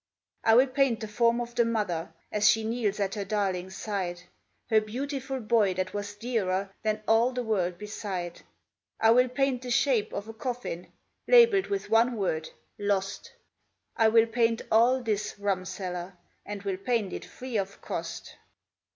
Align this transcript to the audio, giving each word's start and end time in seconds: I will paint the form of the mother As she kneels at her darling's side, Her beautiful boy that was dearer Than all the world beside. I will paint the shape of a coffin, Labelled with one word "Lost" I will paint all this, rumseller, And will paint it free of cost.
I 0.43 0.55
will 0.55 0.65
paint 0.65 0.99
the 0.99 1.07
form 1.07 1.39
of 1.39 1.53
the 1.53 1.63
mother 1.63 2.11
As 2.31 2.49
she 2.49 2.63
kneels 2.63 2.99
at 2.99 3.13
her 3.13 3.23
darling's 3.23 3.75
side, 3.77 4.23
Her 4.71 4.81
beautiful 4.81 5.39
boy 5.39 5.75
that 5.75 5.93
was 5.93 6.15
dearer 6.15 6.71
Than 6.81 7.03
all 7.07 7.33
the 7.33 7.43
world 7.43 7.77
beside. 7.77 8.41
I 8.99 9.11
will 9.11 9.29
paint 9.29 9.61
the 9.61 9.69
shape 9.69 10.11
of 10.11 10.27
a 10.27 10.33
coffin, 10.33 10.91
Labelled 11.27 11.67
with 11.67 11.91
one 11.91 12.15
word 12.17 12.49
"Lost" 12.79 13.31
I 13.95 14.07
will 14.07 14.25
paint 14.25 14.63
all 14.71 15.03
this, 15.03 15.35
rumseller, 15.37 16.13
And 16.47 16.63
will 16.63 16.77
paint 16.77 17.13
it 17.13 17.23
free 17.25 17.57
of 17.57 17.79
cost. 17.81 18.37